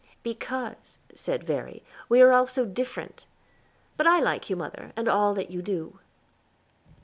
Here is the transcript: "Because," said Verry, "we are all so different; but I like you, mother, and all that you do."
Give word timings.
"Because," 0.23 0.97
said 1.13 1.43
Verry, 1.43 1.83
"we 2.09 2.21
are 2.23 2.31
all 2.31 2.47
so 2.47 2.65
different; 2.65 3.27
but 3.97 4.07
I 4.07 4.19
like 4.19 4.49
you, 4.49 4.55
mother, 4.55 4.91
and 4.95 5.07
all 5.07 5.35
that 5.35 5.51
you 5.51 5.61
do." 5.61 5.99